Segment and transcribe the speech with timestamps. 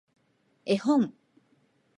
[0.65, 1.13] 絵本